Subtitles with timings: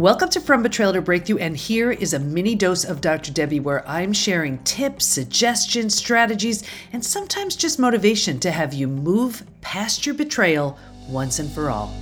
[0.00, 3.32] Welcome to From Betrayal to Breakthrough, and here is a mini dose of Dr.
[3.32, 6.64] Debi where I'm sharing tips, suggestions, strategies,
[6.94, 11.94] and sometimes just motivation to have you move past your betrayal once and for all.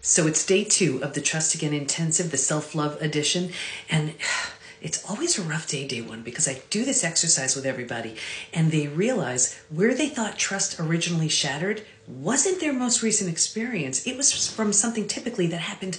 [0.00, 3.50] So it's day two of the Trust Again Intensive, the Self Love Edition,
[3.90, 4.14] and
[4.80, 8.16] it's always a rough day, day one, because I do this exercise with everybody
[8.54, 14.06] and they realize where they thought trust originally shattered wasn't their most recent experience.
[14.06, 15.98] It was from something typically that happened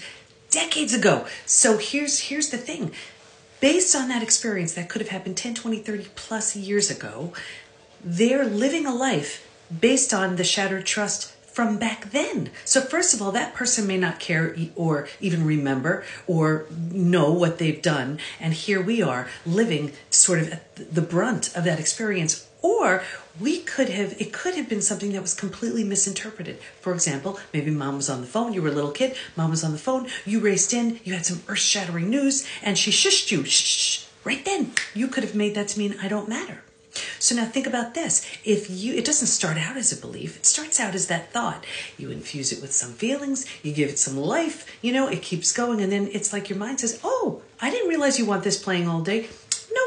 [0.49, 1.25] decades ago.
[1.45, 2.91] So here's here's the thing.
[3.59, 7.33] Based on that experience that could have happened 10, 20, 30 plus years ago,
[8.03, 9.47] they're living a life
[9.79, 12.49] based on the shattered trust from back then.
[12.65, 17.59] So, first of all, that person may not care or even remember or know what
[17.59, 18.19] they've done.
[18.39, 22.47] And here we are living sort of the brunt of that experience.
[22.63, 23.03] Or
[23.39, 26.59] we could have, it could have been something that was completely misinterpreted.
[26.79, 29.65] For example, maybe mom was on the phone, you were a little kid, mom was
[29.65, 33.31] on the phone, you raced in, you had some earth shattering news, and she shushed
[33.31, 33.43] you.
[33.43, 36.63] Shh, right then, you could have made that to mean I don't matter.
[37.19, 38.25] So now think about this.
[38.43, 41.65] If you, it doesn't start out as a belief, it starts out as that thought.
[41.97, 45.51] You infuse it with some feelings, you give it some life, you know, it keeps
[45.51, 48.61] going, and then it's like your mind says, Oh, I didn't realize you want this
[48.61, 49.27] playing all day.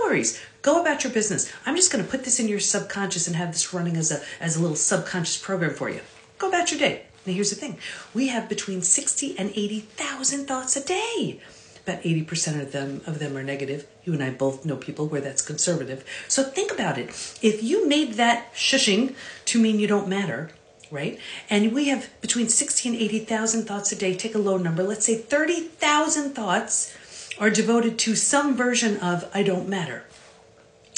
[0.06, 0.40] Worries.
[0.62, 1.52] Go about your business.
[1.66, 4.22] I'm just going to put this in your subconscious and have this running as a
[4.40, 6.00] as a little subconscious program for you.
[6.38, 7.06] Go about your day.
[7.26, 7.76] Now here's the thing.
[8.14, 11.40] We have between 60 and 80,000 thoughts a day
[11.82, 13.86] about 80% of them of them are negative.
[14.04, 16.04] You and I both know people where that's conservative.
[16.28, 17.08] So think about it.
[17.42, 19.14] If you made that shushing
[19.46, 20.50] to mean you don't matter,
[20.90, 21.18] right?
[21.50, 24.14] And we have between 60 and 80,000 thoughts a day.
[24.14, 24.82] Take a low number.
[24.82, 26.96] Let's say 30,000 thoughts
[27.38, 30.04] are devoted to some version of I don't matter.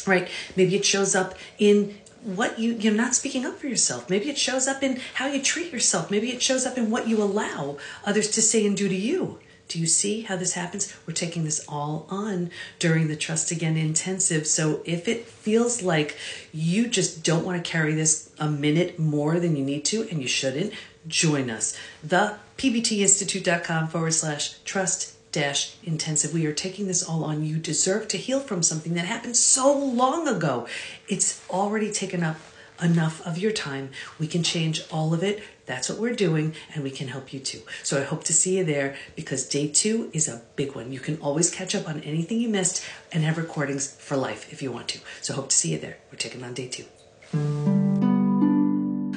[0.07, 0.29] Right?
[0.57, 4.11] Maybe it shows up in what you you're not speaking up for yourself.
[4.11, 6.11] Maybe it shows up in how you treat yourself.
[6.11, 9.39] Maybe it shows up in what you allow others to say and do to you.
[9.69, 10.95] Do you see how this happens?
[11.07, 14.47] We're taking this all on during the Trust Again intensive.
[14.47, 16.17] So if it feels like
[16.53, 20.23] you just don't want to carry this a minute more than you need to, and
[20.23, 20.73] you shouldn't,
[21.07, 21.77] join us.
[22.03, 26.35] The pbtinstitute.com forward slash trust dash intensive.
[26.35, 27.45] We are taking this all on.
[27.45, 30.67] You deserve to heal from something that happened so long ago.
[31.07, 32.39] It's already taken up
[32.83, 33.91] enough of your time.
[34.19, 35.41] We can change all of it.
[35.67, 37.61] That's what we're doing, and we can help you too.
[37.85, 40.91] So I hope to see you there because day two is a big one.
[40.91, 44.61] You can always catch up on anything you missed and have recordings for life if
[44.61, 44.99] you want to.
[45.21, 45.99] So hope to see you there.
[46.11, 46.87] We're taking on day two.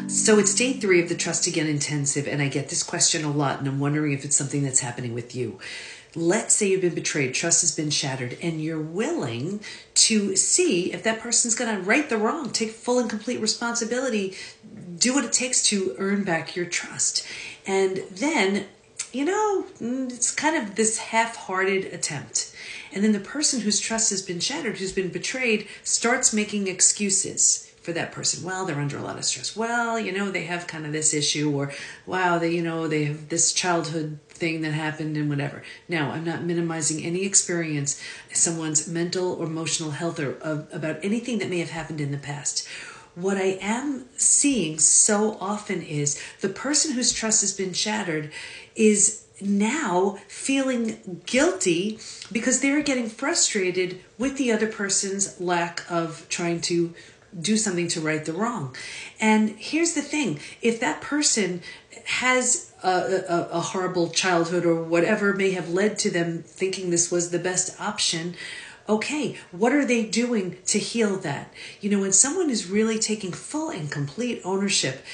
[0.07, 3.31] So it's day three of the Trust Again Intensive, and I get this question a
[3.31, 5.57] lot, and I'm wondering if it's something that's happening with you
[6.15, 9.61] let's say you've been betrayed, trust has been shattered, and you're willing
[9.93, 14.35] to see if that person's going to right the wrong, take full and complete responsibility,
[14.97, 17.25] do what it takes to earn back your trust.
[17.65, 18.65] And then,
[19.13, 22.53] you know, mm, it's kind of this half hearted attempt.
[22.93, 27.70] And then the person whose trust has been shattered, who's been betrayed, starts making excuses
[27.81, 28.43] for that person.
[28.43, 29.55] Well, they're under a lot of stress.
[29.55, 31.71] Well, you know, they have kind of this issue, or
[32.05, 35.63] wow, they, you know, they have this childhood thing that happened and whatever.
[35.87, 41.39] Now, I'm not minimizing any experience, someone's mental or emotional health or uh, about anything
[41.39, 42.67] that may have happened in the past.
[43.15, 48.31] What I am seeing so often is the person whose trust has been shattered
[48.75, 51.99] is now feeling guilty
[52.31, 56.93] because they're getting frustrated with the other person's lack of trying to
[57.39, 58.75] do something to right the wrong.
[59.19, 60.39] And here's the thing.
[60.61, 61.61] If that person
[62.05, 67.11] has a, a, a, horrible childhood or whatever may have led to them thinking this
[67.11, 68.33] was the best option
[68.89, 71.53] okay what are they doing to heal that?
[71.79, 75.05] You know when someone is really taking full and complete ownership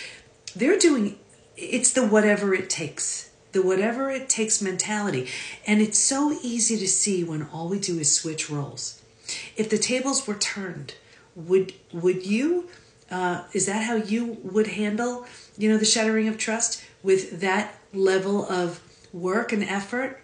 [0.56, 1.18] they're doing
[1.58, 3.32] it's the whatever it takes.
[3.52, 5.28] The whatever it takes mentality.
[5.66, 9.02] And it's so easy to see when all we do is switch roles.
[9.56, 10.94] If the tables were turned
[11.38, 12.68] would would you
[13.10, 15.26] uh, is that how you would handle
[15.58, 18.82] you know the shattering of trust with that level of
[19.14, 20.20] work and effort?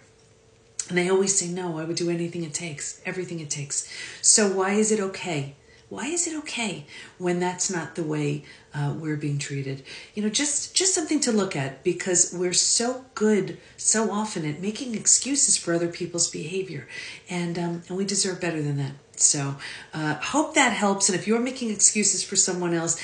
[0.88, 3.88] And they always say no i would do anything it takes everything it takes.
[4.20, 5.54] So why is it okay
[5.88, 6.84] why is it okay
[7.18, 8.44] when that's not the way
[8.74, 9.82] uh, we're being treated
[10.14, 14.60] you know just just something to look at because we're so good so often at
[14.60, 16.88] making excuses for other people's behavior
[17.28, 19.56] and um, and we deserve better than that so
[19.92, 23.00] uh, hope that helps and if you're making excuses for someone else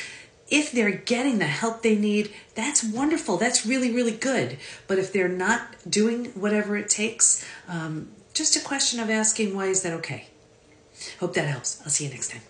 [0.50, 3.36] if they're getting the help they need, that's wonderful.
[3.36, 4.58] That's really, really good.
[4.88, 9.66] But if they're not doing whatever it takes, um, just a question of asking, why
[9.66, 10.26] is that okay?
[11.20, 11.80] Hope that helps.
[11.82, 12.42] I'll see you next time.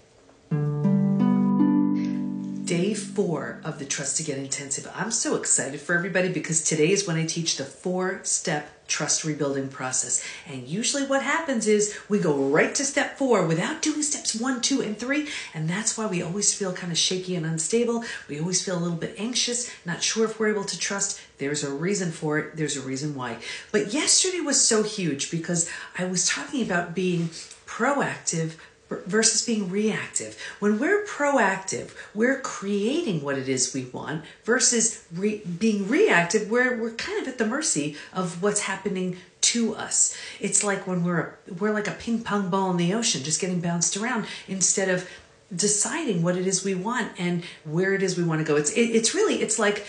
[2.70, 4.88] Day four of the Trust Again Intensive.
[4.94, 9.24] I'm so excited for everybody because today is when I teach the four step trust
[9.24, 10.24] rebuilding process.
[10.46, 14.60] And usually what happens is we go right to step four without doing steps one,
[14.60, 15.26] two, and three.
[15.52, 18.04] And that's why we always feel kind of shaky and unstable.
[18.28, 21.20] We always feel a little bit anxious, not sure if we're able to trust.
[21.38, 22.56] There's a reason for it.
[22.56, 23.38] There's a reason why.
[23.72, 25.68] But yesterday was so huge because
[25.98, 27.30] I was talking about being
[27.66, 28.52] proactive
[28.90, 30.36] versus being reactive.
[30.58, 36.80] When we're proactive, we're creating what it is we want versus re- being reactive, we're,
[36.80, 40.16] we're kind of at the mercy of what's happening to us.
[40.38, 43.60] It's like when we're we're like a ping pong ball in the ocean just getting
[43.60, 45.08] bounced around instead of
[45.54, 48.56] deciding what it is we want and where it is we want to go.
[48.56, 49.86] It's it, it's really it's like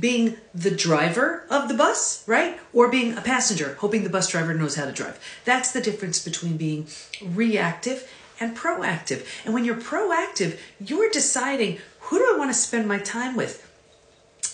[0.00, 2.58] being the driver of the bus, right?
[2.72, 5.20] Or being a passenger, hoping the bus driver knows how to drive.
[5.44, 6.86] That's the difference between being
[7.20, 8.08] reactive
[8.40, 9.26] and proactive.
[9.44, 13.60] And when you're proactive, you're deciding who do I want to spend my time with?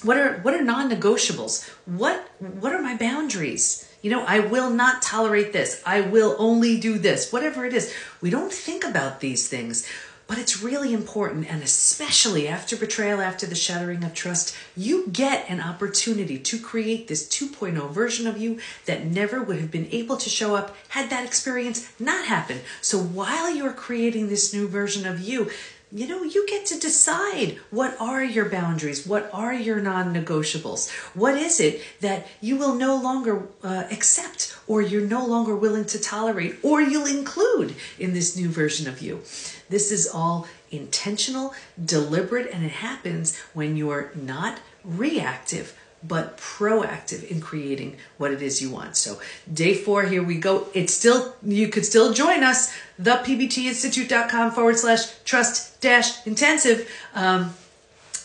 [0.03, 1.69] What are what are non-negotiables?
[1.85, 3.87] What what are my boundaries?
[4.03, 5.83] You know, I will not tolerate this.
[5.85, 7.31] I will only do this.
[7.33, 7.93] Whatever it is.
[8.23, 9.87] We don't think about these things.
[10.31, 15.51] But it's really important, and especially after betrayal, after the shattering of trust, you get
[15.51, 20.17] an opportunity to create this 2.0 version of you that never would have been able
[20.19, 22.61] to show up had that experience not happened.
[22.81, 25.51] So while you're creating this new version of you,
[25.93, 30.91] you know, you get to decide what are your boundaries, what are your non negotiables,
[31.15, 35.85] what is it that you will no longer uh, accept or you're no longer willing
[35.87, 39.21] to tolerate or you'll include in this new version of you.
[39.69, 47.41] This is all intentional, deliberate, and it happens when you're not reactive but proactive in
[47.41, 48.97] creating what it is you want.
[48.97, 49.21] So,
[49.53, 50.69] day four, here we go.
[50.75, 56.91] It's still, you could still join us, thepbtinstitute.com forward slash trust dash intensive.
[57.15, 57.55] Um,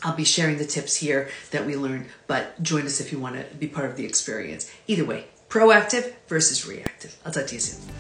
[0.04, 3.36] I'll be sharing the tips here that we learned, but join us if you want
[3.36, 4.71] to be part of the experience.
[4.88, 7.18] Either way, proactive versus reactive.
[7.25, 7.94] I'll talk to you soon.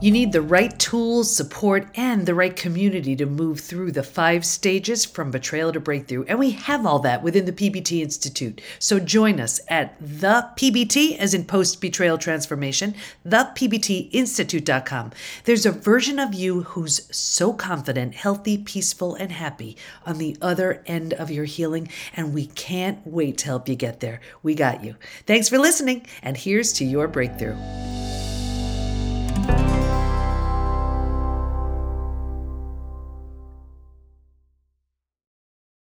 [0.00, 4.46] You need the right tools, support, and the right community to move through the five
[4.46, 6.22] stages from betrayal to breakthrough.
[6.28, 8.60] And we have all that within the PBT Institute.
[8.78, 12.94] So join us at the PBT, as in post betrayal transformation,
[13.26, 15.10] thepbtinstitute.com.
[15.42, 20.80] There's a version of you who's so confident, healthy, peaceful, and happy on the other
[20.86, 21.88] end of your healing.
[22.14, 24.20] And we can't wait to help you get there.
[24.44, 24.94] We got you.
[25.26, 26.06] Thanks for listening.
[26.22, 27.56] And here's to your breakthrough.